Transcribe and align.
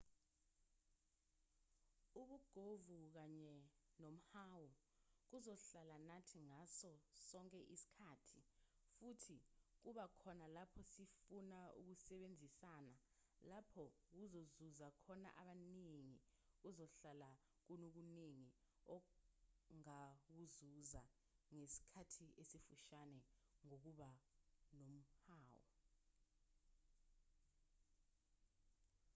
ubugovu 2.19 2.97
kanye 3.15 3.55
nomhawu 4.01 4.67
kuzohlala 5.27 5.95
nathi 6.09 6.37
ngaso 6.49 6.91
sonke 7.27 7.59
isikhathi 7.75 8.39
futhi 8.95 9.37
kuba 9.81 10.03
khona 10.19 10.45
lapho 10.57 10.81
sifuna 10.93 11.59
ukusebenzisana 11.79 12.93
lapho 13.49 13.83
kuzuza 14.09 14.87
khona 15.03 15.29
abaningi 15.41 16.17
kuzohlale 16.61 17.41
kunokuningi 17.65 18.49
ongakuzuza 19.73 21.03
ngesikhathi 21.55 22.25
esifushane 22.41 23.19
ngokuba 23.65 24.09
nomhawu 24.79 25.57